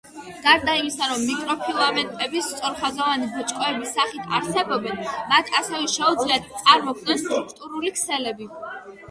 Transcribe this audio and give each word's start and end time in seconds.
გარდა 0.43 0.73
იმისა, 0.77 1.09
რომ 1.09 1.19
მიკროფილამენტები 1.25 2.41
სწორხაზოვანი 2.45 3.29
ბოჭკოების 3.35 3.93
სახით 3.99 4.33
არსებობენ, 4.39 5.05
მათ 5.35 5.53
ასევე 5.61 5.83
შეუძლიათ 5.99 6.51
წარმოქმნან 6.65 7.23
სტრუქტურული 7.27 7.95
ქსელები. 8.01 8.51